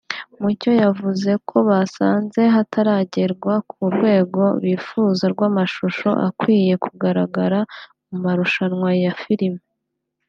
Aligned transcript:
Mucyo 0.41 0.71
yavuze 0.83 1.31
ko 1.49 1.57
basanze 1.69 2.41
hataragerwa 2.55 3.53
ku 3.69 3.79
rwego 3.95 4.41
bifuza 4.63 5.23
rw’amashusho 5.33 6.09
akwiye 6.27 6.73
kugaragara 6.85 7.59
mu 8.09 8.17
marushanwa 8.23 8.89
ya 9.05 9.13
filimi 9.23 9.61